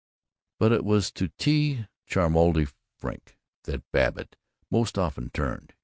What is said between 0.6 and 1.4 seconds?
it was to